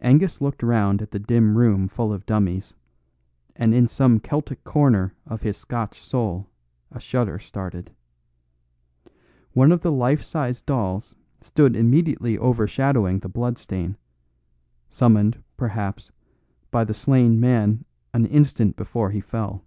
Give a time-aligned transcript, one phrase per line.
[0.00, 2.72] Angus looked round at the dim room full of dummies,
[3.54, 6.48] and in some Celtic corner of his Scotch soul
[6.90, 7.90] a shudder started.
[9.52, 13.98] One of the life size dolls stood immediately overshadowing the blood stain,
[14.88, 16.10] summoned, perhaps,
[16.70, 17.84] by the slain man
[18.14, 19.62] an instant before he fell.